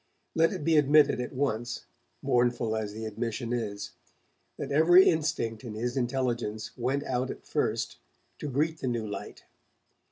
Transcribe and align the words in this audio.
Let 0.33 0.51
it 0.51 0.63
be 0.63 0.77
admitted 0.77 1.21
at 1.21 1.31
once, 1.31 1.85
mournful 2.23 2.75
as 2.75 2.91
the 2.93 3.05
admission 3.05 3.53
is, 3.53 3.91
that 4.57 4.71
every 4.71 5.07
instinct 5.07 5.63
in 5.63 5.75
his 5.75 5.95
intelligence 5.95 6.75
went 6.75 7.03
out 7.03 7.29
at 7.29 7.45
first 7.45 7.97
to 8.39 8.47
greet 8.49 8.79
the 8.79 8.87
new 8.87 9.05
light. 9.07 9.43